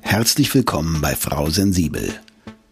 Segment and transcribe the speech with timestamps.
[0.00, 2.12] Herzlich willkommen bei Frau Sensibel,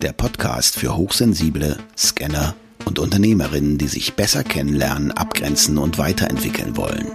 [0.02, 7.06] der Podcast für Hochsensible, Scanner und Unternehmerinnen, die sich besser kennenlernen, abgrenzen und weiterentwickeln wollen.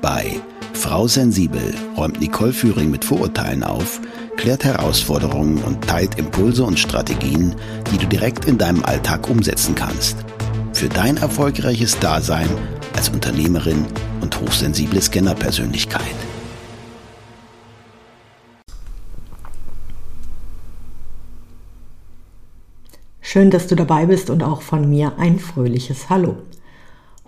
[0.00, 0.40] Bei
[0.72, 4.00] Frau Sensibel räumt Nicole Führing mit Vorurteilen auf,
[4.36, 7.54] klärt Herausforderungen und teilt Impulse und Strategien,
[7.92, 10.16] die du direkt in deinem Alltag umsetzen kannst.
[10.72, 12.48] Für dein erfolgreiches Dasein
[12.94, 13.86] als Unternehmerin
[14.20, 16.31] und hochsensible Scannerpersönlichkeit.
[23.32, 26.36] Schön, dass du dabei bist und auch von mir ein fröhliches Hallo.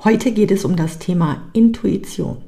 [0.05, 2.43] Heute geht es um das Thema Intuition.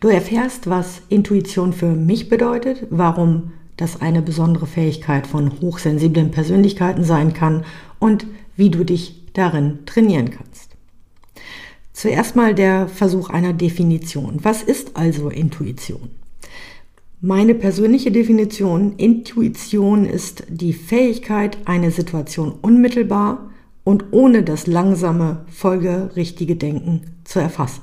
[0.00, 7.04] Du erfährst, was Intuition für mich bedeutet, warum das eine besondere Fähigkeit von hochsensiblen Persönlichkeiten
[7.04, 7.64] sein kann
[8.00, 10.72] und wie du dich darin trainieren kannst.
[11.92, 14.40] Zuerst mal der Versuch einer Definition.
[14.42, 16.10] Was ist also Intuition?
[17.26, 23.48] Meine persönliche Definition, Intuition ist die Fähigkeit, eine Situation unmittelbar
[23.82, 27.80] und ohne das langsame, folgerichtige Denken zu erfassen.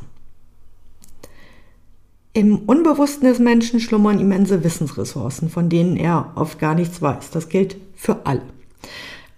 [2.34, 7.32] Im Unbewussten des Menschen schlummern immense Wissensressourcen, von denen er oft gar nichts weiß.
[7.32, 8.44] Das gilt für alle.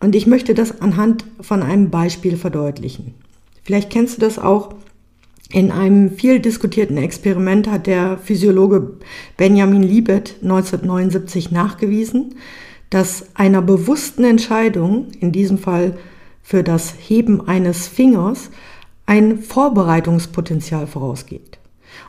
[0.02, 3.14] Und ich möchte das anhand von einem Beispiel verdeutlichen.
[3.64, 4.76] Vielleicht kennst du das auch.
[5.54, 8.98] In einem viel diskutierten Experiment hat der Physiologe
[9.38, 12.34] Benjamin Libet 1979 nachgewiesen,
[12.90, 15.96] dass einer bewussten Entscheidung, in diesem Fall
[16.42, 18.50] für das Heben eines Fingers,
[19.06, 21.60] ein Vorbereitungspotenzial vorausgeht.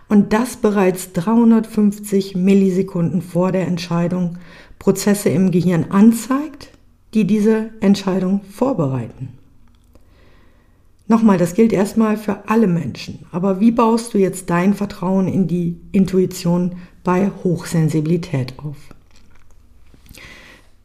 [0.09, 4.39] Und das bereits 350 Millisekunden vor der Entscheidung
[4.79, 6.71] Prozesse im Gehirn anzeigt,
[7.13, 9.35] die diese Entscheidung vorbereiten.
[11.07, 13.27] Nochmal, das gilt erstmal für alle Menschen.
[13.31, 18.77] Aber wie baust du jetzt dein Vertrauen in die Intuition bei Hochsensibilität auf?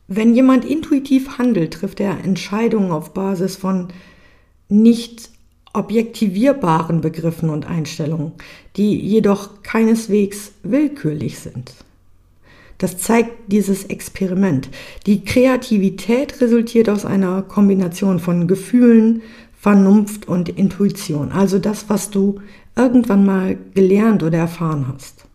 [0.08, 3.90] Wenn jemand intuitiv handelt, trifft er Entscheidungen auf Basis von
[4.68, 5.30] nicht
[5.74, 8.34] objektivierbaren Begriffen und Einstellungen,
[8.76, 11.74] die jedoch keineswegs willkürlich sind.
[12.80, 14.70] Das zeigt dieses Experiment.
[15.06, 19.22] Die Kreativität resultiert aus einer Kombination von Gefühlen,
[19.60, 21.34] Vernunft und Intuition.
[21.34, 22.40] Also das, was du
[22.78, 25.26] irgendwann mal gelernt oder erfahren hast.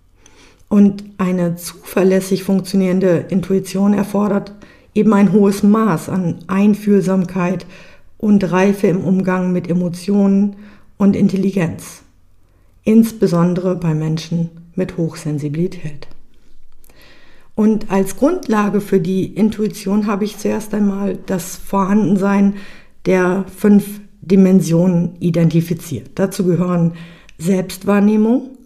[0.69, 4.55] Und eine zuverlässig funktionierende Intuition erfordert
[4.95, 7.67] eben ein hohes Maß an Einfühlsamkeit
[8.17, 10.57] und Reife im Umgang mit Emotionen
[10.97, 12.03] und Intelligenz.
[12.83, 16.09] Insbesondere bei Menschen mit Hochsensibilität.
[17.55, 22.55] Und als Grundlage für die Intuition habe ich zuerst einmal das Vorhandensein
[23.07, 26.11] der fünf Dimensionen identifiziert.
[26.15, 26.95] Dazu gehören
[27.39, 28.57] Selbstwahrnehmung,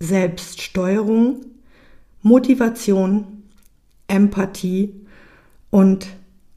[0.00, 1.40] Selbststeuerung,
[2.22, 3.24] Motivation,
[4.08, 4.94] Empathie
[5.70, 6.08] und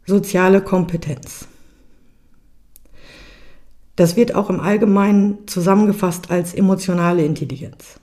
[0.06, 1.47] soziale Kompetenz.
[3.96, 8.00] Das wird auch im Allgemeinen zusammengefasst als emotionale Intelligenz.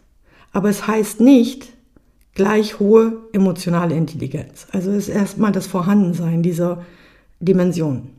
[0.52, 1.72] Aber es heißt nicht,
[2.34, 4.66] gleich hohe emotionale Intelligenz.
[4.72, 6.84] Also ist erstmal das Vorhandensein dieser
[7.40, 8.10] Dimension.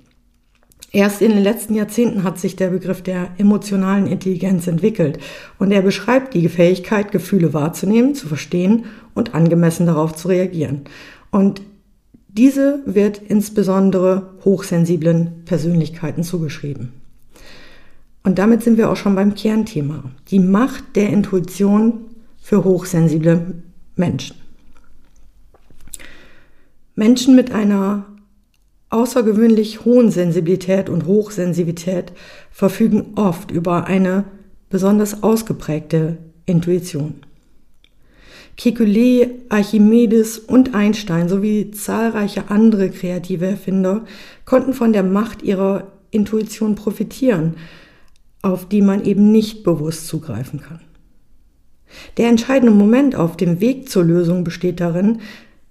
[0.91, 5.19] Erst in den letzten Jahrzehnten hat sich der Begriff der emotionalen Intelligenz entwickelt
[5.59, 10.81] und er beschreibt die Fähigkeit, Gefühle wahrzunehmen, zu verstehen und angemessen darauf zu reagieren.
[11.29, 11.61] Und
[12.29, 16.93] diese wird insbesondere hochsensiblen Persönlichkeiten zugeschrieben.
[18.23, 20.03] Und damit sind wir auch schon beim Kernthema.
[20.29, 22.05] Die Macht der Intuition
[22.41, 23.55] für hochsensible
[23.95, 24.37] Menschen.
[26.95, 28.05] Menschen mit einer
[28.89, 32.13] außergewöhnlich hohen Sensibilität und Hochsensibilität
[32.51, 34.25] verfügen oft über eine
[34.69, 37.15] besonders ausgeprägte Intuition.
[38.57, 44.05] Kekulé, Archimedes und Einstein sowie zahlreiche andere kreative Erfinder
[44.45, 47.55] konnten von der Macht ihrer Intuition profitieren,
[48.41, 50.81] auf die man eben nicht bewusst zugreifen kann.
[52.17, 55.19] Der entscheidende Moment auf dem Weg zur Lösung besteht darin,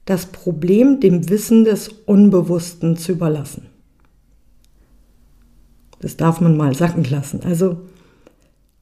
[0.07, 3.67] das Problem dem Wissen des Unbewussten zu überlassen.
[6.01, 7.41] Das darf man mal sacken lassen.
[7.45, 7.79] Also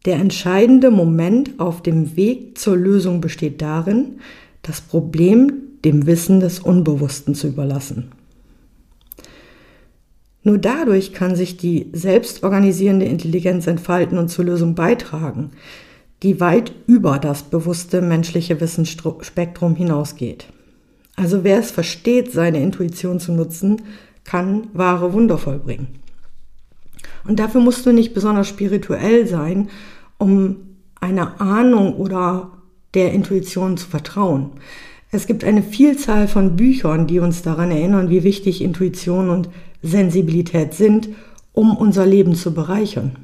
[0.04, 4.20] der entscheidende Moment auf dem Weg zur Lösung besteht darin,
[4.62, 5.52] das Problem
[5.84, 8.12] dem Wissen des Unbewussten zu überlassen.
[10.42, 15.52] Nur dadurch kann sich die selbstorganisierende Intelligenz entfalten und zur Lösung beitragen,
[16.22, 20.48] die weit über das bewusste menschliche Wissensspektrum hinausgeht.
[21.16, 23.82] Also wer es versteht, seine Intuition zu nutzen,
[24.24, 25.88] kann wahre Wunder vollbringen.
[27.26, 29.68] Und dafür musst du nicht besonders spirituell sein,
[30.18, 30.56] um
[31.00, 32.52] eine Ahnung oder
[32.94, 34.50] der Intuition zu vertrauen.
[35.10, 39.48] Es gibt eine Vielzahl von Büchern, die uns daran erinnern, wie wichtig Intuition und
[39.82, 41.08] Sensibilität sind,
[41.52, 43.16] um unser Leben zu bereichern.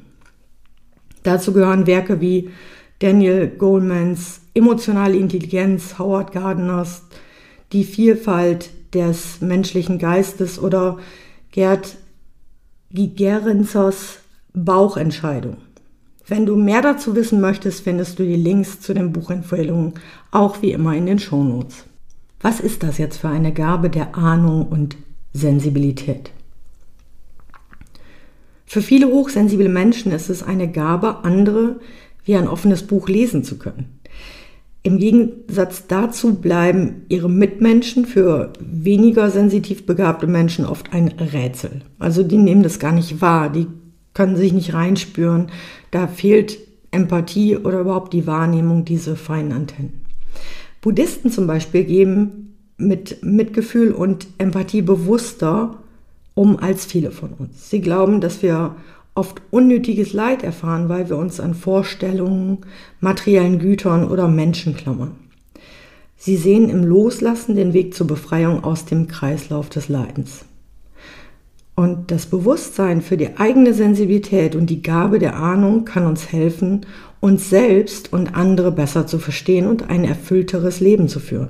[1.23, 2.49] Dazu gehören Werke wie
[2.99, 7.03] Daniel Golemans Emotionale Intelligenz, Howard Gardners
[7.71, 10.99] Die Vielfalt des menschlichen Geistes oder
[11.51, 11.95] Gerd
[12.91, 14.19] Gigerenzers
[14.53, 15.57] Bauchentscheidung.
[16.27, 19.93] Wenn du mehr dazu wissen möchtest, findest du die Links zu den Buchempfehlungen
[20.31, 21.85] auch wie immer in den Shownotes.
[22.41, 24.97] Was ist das jetzt für eine Gabe der Ahnung und
[25.33, 26.31] Sensibilität?
[28.65, 31.79] Für viele hochsensible Menschen ist es eine Gabe, andere
[32.23, 33.99] wie ein offenes Buch lesen zu können.
[34.83, 41.81] Im Gegensatz dazu bleiben ihre Mitmenschen für weniger sensitiv begabte Menschen oft ein Rätsel.
[41.99, 43.67] Also die nehmen das gar nicht wahr, die
[44.13, 45.47] können sich nicht reinspüren.
[45.91, 46.57] Da fehlt
[46.89, 50.01] Empathie oder überhaupt die Wahrnehmung, diese feinen Antennen.
[50.81, 55.77] Buddhisten zum Beispiel geben mit Mitgefühl und Empathie bewusster
[56.33, 57.69] um als viele von uns.
[57.69, 58.75] Sie glauben, dass wir
[59.15, 62.59] oft unnötiges Leid erfahren, weil wir uns an Vorstellungen,
[62.99, 65.15] materiellen Gütern oder Menschen klammern.
[66.17, 70.45] Sie sehen im Loslassen den Weg zur Befreiung aus dem Kreislauf des Leidens.
[71.75, 76.85] Und das Bewusstsein für die eigene Sensibilität und die Gabe der Ahnung kann uns helfen,
[77.21, 81.49] uns selbst und andere besser zu verstehen und ein erfüllteres Leben zu führen.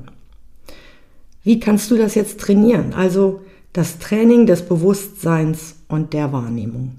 [1.43, 2.93] Wie kannst du das jetzt trainieren?
[2.93, 3.41] Also
[3.73, 6.97] das Training des Bewusstseins und der Wahrnehmung.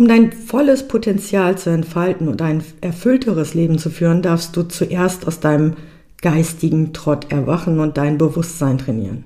[0.00, 5.28] Um dein volles Potenzial zu entfalten und ein erfüllteres Leben zu führen, darfst du zuerst
[5.28, 5.74] aus deinem
[6.22, 9.24] geistigen Trott erwachen und dein Bewusstsein trainieren.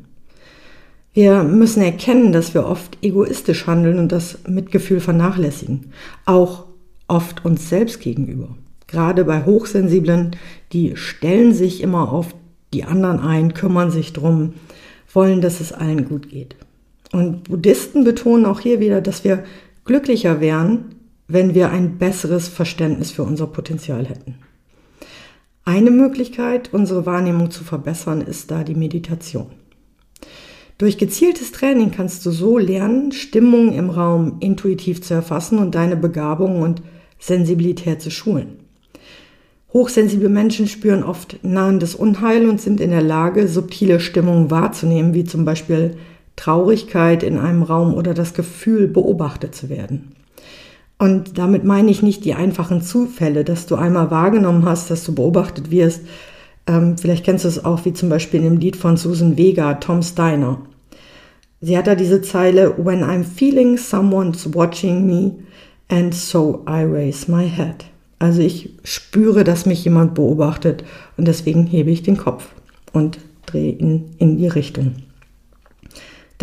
[1.12, 5.93] Wir müssen erkennen, dass wir oft egoistisch handeln und das Mitgefühl vernachlässigen,
[6.26, 6.65] auch
[7.06, 8.49] oft uns selbst gegenüber.
[8.88, 10.35] Gerade bei Hochsensiblen,
[10.73, 12.35] die stellen sich immer auf
[12.73, 14.55] die anderen ein, kümmern sich drum,
[15.12, 16.56] wollen, dass es allen gut geht.
[17.12, 19.44] Und Buddhisten betonen auch hier wieder, dass wir
[19.84, 20.96] glücklicher wären,
[21.28, 24.36] wenn wir ein besseres Verständnis für unser Potenzial hätten.
[25.64, 29.46] Eine Möglichkeit, unsere Wahrnehmung zu verbessern, ist da die Meditation.
[30.76, 35.96] Durch gezieltes Training kannst du so lernen, Stimmungen im Raum intuitiv zu erfassen und deine
[35.96, 36.82] Begabung und
[37.19, 38.58] Sensibilität zu schulen.
[39.72, 45.25] Hochsensible Menschen spüren oft nahendes Unheil und sind in der Lage, subtile Stimmungen wahrzunehmen, wie
[45.25, 45.96] zum Beispiel
[46.36, 50.12] Traurigkeit in einem Raum oder das Gefühl, beobachtet zu werden.
[50.98, 55.14] Und damit meine ich nicht die einfachen Zufälle, dass du einmal wahrgenommen hast, dass du
[55.14, 56.02] beobachtet wirst,
[56.66, 59.75] ähm, vielleicht kennst du es auch wie zum Beispiel in dem Lied von Susan Vega,
[59.75, 60.62] Tom Steiner.
[61.60, 65.32] Sie hat da diese Zeile, When I'm feeling someone's watching me
[65.88, 67.87] and so I raise my head.
[68.19, 70.84] Also ich spüre, dass mich jemand beobachtet
[71.16, 72.54] und deswegen hebe ich den Kopf
[72.92, 74.94] und drehe ihn in die Richtung.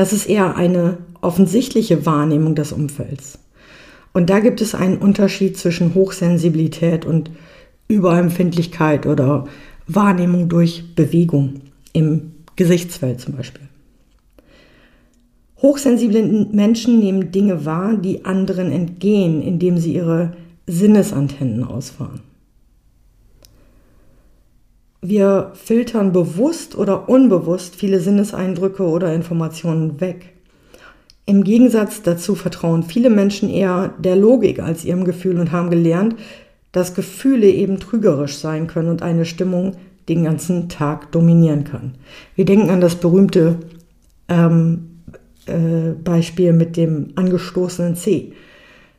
[0.02, 3.38] Das ist eher eine offensichtliche Wahrnehmung des Umfelds.
[4.14, 7.30] Und da gibt es einen Unterschied zwischen Hochsensibilität und
[7.88, 9.46] Überempfindlichkeit oder
[9.86, 11.62] Wahrnehmung durch Bewegung
[11.94, 13.68] im Gesichtsfeld zum Beispiel.
[15.62, 20.34] Hochsensible Menschen nehmen Dinge wahr, die anderen entgehen, indem sie ihre
[20.66, 22.22] Sinnesantennen ausfahren.
[25.02, 30.34] Wir filtern bewusst oder unbewusst viele Sinneseindrücke oder Informationen weg.
[31.26, 36.16] Im Gegensatz dazu vertrauen viele Menschen eher der Logik als ihrem Gefühl und haben gelernt,
[36.72, 39.76] dass Gefühle eben trügerisch sein können und eine Stimmung
[40.08, 41.96] den ganzen Tag dominieren kann.
[42.36, 43.58] Wir denken an das berühmte
[44.28, 45.02] ähm,
[45.48, 48.34] äh, Beispiel mit dem angestoßenen Zeh.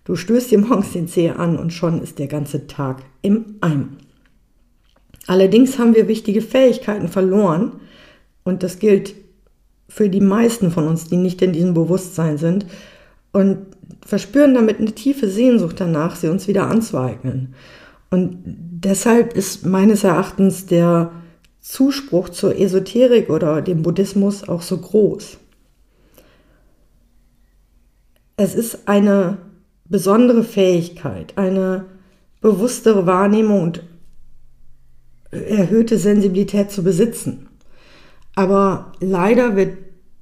[0.04, 3.88] Du stößt dir morgens den Zeh an und schon ist der ganze Tag im Eimer.
[5.26, 7.80] Allerdings haben wir wichtige Fähigkeiten verloren
[8.44, 9.14] und das gilt
[9.88, 12.66] für die meisten von uns, die nicht in diesem Bewusstsein sind
[13.32, 13.58] und
[14.04, 17.54] verspüren damit eine tiefe Sehnsucht danach, sie uns wieder anzueignen.
[18.10, 21.12] Und deshalb ist meines Erachtens der
[21.60, 25.38] Zuspruch zur Esoterik oder dem Buddhismus auch so groß.
[28.36, 29.38] Es ist eine
[29.84, 31.84] besondere Fähigkeit, eine
[32.40, 33.84] bewusstere Wahrnehmung und
[35.32, 37.48] erhöhte Sensibilität zu besitzen.
[38.34, 39.78] Aber leider wird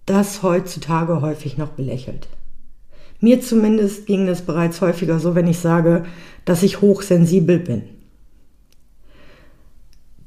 [0.07, 2.29] das heutzutage häufig noch belächelt.
[3.21, 6.05] Mir zumindest ging es bereits häufiger so, wenn ich sage,
[6.45, 7.83] dass ich hochsensibel bin.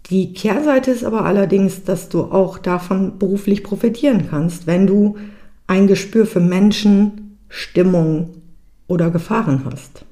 [0.09, 5.17] Die Kehrseite ist aber allerdings, dass du auch davon beruflich profitieren kannst, wenn du
[5.65, 8.41] ein Gespür für Menschen, Stimmung
[8.87, 10.05] oder Gefahren hast.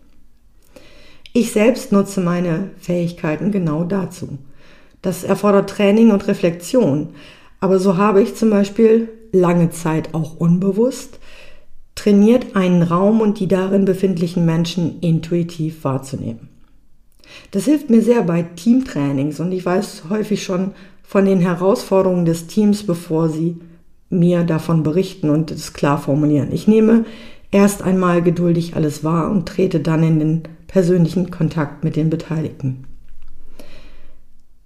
[1.33, 4.39] Ich selbst nutze meine Fähigkeiten genau dazu.
[5.01, 7.09] Das erfordert Training und Reflexion.
[7.59, 11.19] Aber so habe ich zum Beispiel lange Zeit auch unbewusst
[11.95, 16.49] trainiert, einen Raum und die darin befindlichen Menschen intuitiv wahrzunehmen.
[17.51, 20.71] Das hilft mir sehr bei Teamtrainings und ich weiß häufig schon
[21.03, 23.57] von den Herausforderungen des Teams, bevor sie
[24.09, 26.51] mir davon berichten und es klar formulieren.
[26.51, 27.05] Ich nehme
[27.51, 32.85] erst einmal geduldig alles wahr und trete dann in den persönlichen Kontakt mit den Beteiligten.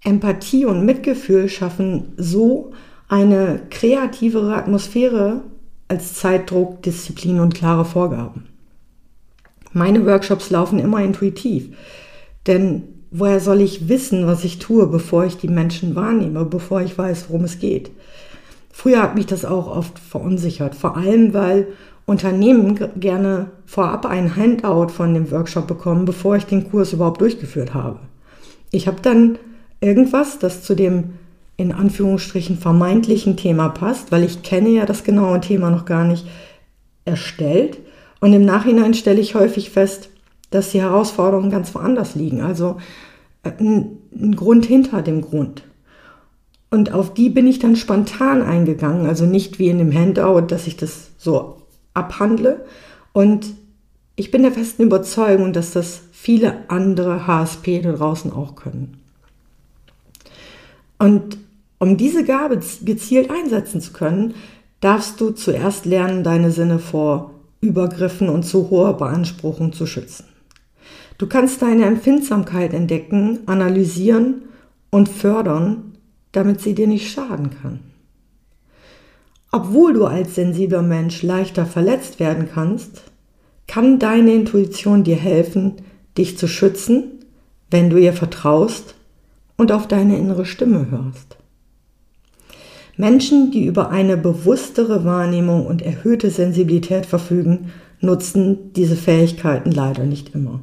[0.06, 2.72] Empathie und Mitgefühl schaffen so
[3.08, 5.42] eine kreativere Atmosphäre
[5.88, 8.46] als Zeitdruck, Disziplin und klare Vorgaben.
[9.74, 11.76] Meine Workshops laufen immer intuitiv,
[12.48, 16.98] denn woher soll ich wissen, was ich tue, bevor ich die Menschen wahrnehme, bevor ich
[16.98, 17.92] weiß, worum es geht?
[18.72, 21.68] Früher hat mich das auch oft verunsichert, vor allem weil
[22.06, 27.74] Unternehmen gerne vorab ein Handout von dem Workshop bekommen, bevor ich den Kurs überhaupt durchgeführt
[27.74, 28.00] habe.
[28.72, 29.40] Ich habe dann
[29.86, 31.16] irgendwas, das zu dem
[31.58, 36.26] in Anführungsstrichen vermeintlichen Thema passt, weil ich kenne ja das genaue Thema noch gar nicht
[37.06, 37.78] erstellt.
[38.20, 40.10] Und im Nachhinein stelle ich häufig fest,
[40.50, 42.42] dass die Herausforderungen ganz woanders liegen.
[42.42, 42.78] Also
[43.44, 45.64] äh, ein, ein Grund hinter dem Grund.
[46.72, 50.68] Und auf die bin ich dann spontan eingegangen, also nicht wie in dem Handout, dass
[50.68, 51.62] ich das so
[51.94, 52.66] abhandle.
[53.14, 53.54] Und
[54.18, 58.98] ich bin der festen Überzeugung, dass das viele andere HSP da draußen auch können.
[60.98, 61.38] Und
[61.80, 64.34] um diese Gabe gezielt einsetzen zu können,
[64.80, 70.26] darfst du zuerst lernen, deine Sinne vor Übergriffen und zu hoher Beanspruchung zu schützen.
[71.18, 74.44] Du kannst deine Empfindsamkeit entdecken, analysieren
[74.90, 75.94] und fördern,
[76.32, 77.80] damit sie dir nicht schaden kann.
[79.52, 83.04] Obwohl du als sensibler Mensch leichter verletzt werden kannst,
[83.68, 85.76] kann deine Intuition dir helfen,
[86.18, 87.26] dich zu schützen,
[87.72, 88.96] wenn du ihr vertraust
[89.58, 91.38] und auf deine innere Stimme hörst.
[92.98, 100.34] Menschen, die über eine bewusstere Wahrnehmung und erhöhte Sensibilität verfügen, nutzen diese Fähigkeiten leider nicht
[100.34, 100.62] immer.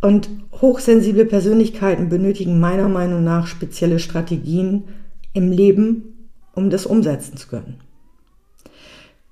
[0.00, 4.84] Und hochsensible Persönlichkeiten benötigen meiner Meinung nach spezielle Strategien
[5.32, 7.80] im Leben, um das umsetzen zu können.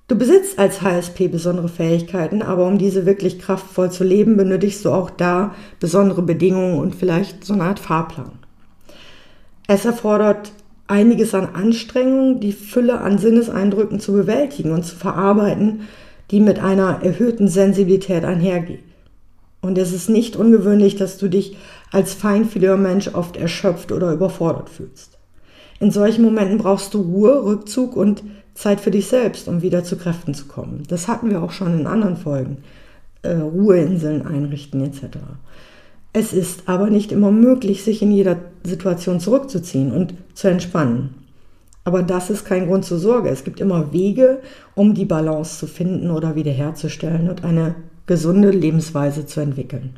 [0.09, 4.91] Du besitzt als HSP besondere Fähigkeiten, aber um diese wirklich kraftvoll zu leben, benötigst du
[4.91, 8.39] auch da besondere Bedingungen und vielleicht so eine Art Fahrplan.
[9.67, 10.53] Es erfordert
[10.87, 15.81] einiges an Anstrengung, die Fülle an Sinneseindrücken zu bewältigen und zu verarbeiten,
[16.31, 18.85] die mit einer erhöhten Sensibilität einhergeht.
[19.61, 21.57] Und es ist nicht ungewöhnlich, dass du dich
[21.91, 25.19] als feinfühliger Mensch oft erschöpft oder überfordert fühlst.
[25.81, 28.23] In solchen Momenten brauchst du Ruhe, Rückzug und
[28.57, 30.83] Zeit für dich selbst, um wieder zu Kräften zu kommen.
[30.89, 32.59] Das hatten wir auch schon in anderen Folgen.
[33.23, 35.19] Äh, Ruheinseln einrichten etc.
[36.13, 41.15] Es ist aber nicht immer möglich, sich in jeder Situation zurückzuziehen und zu entspannen.
[41.85, 43.29] Aber das ist kein Grund zur Sorge.
[43.29, 44.41] Es gibt immer Wege,
[44.75, 47.75] um die Balance zu finden oder wiederherzustellen und eine
[48.07, 49.97] gesunde Lebensweise zu entwickeln.